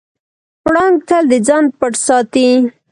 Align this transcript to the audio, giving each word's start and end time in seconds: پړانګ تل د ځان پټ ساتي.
پړانګ 0.63 0.95
تل 1.07 1.23
د 1.31 1.33
ځان 1.47 1.65
پټ 1.79 1.93
ساتي. 2.05 2.47